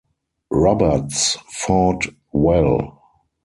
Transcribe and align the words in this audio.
Roberts 0.49 1.37
fought 1.47 2.07
well. 2.33 3.01